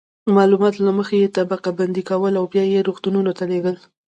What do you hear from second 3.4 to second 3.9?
لیږل.